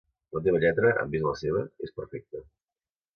La 0.35 0.39
teva 0.45 0.61
lletra, 0.63 0.93
en 1.01 1.11
vist 1.15 1.27
la 1.27 1.33
seva, 1.41 1.61
és 1.89 1.93
perfecta. 1.99 2.43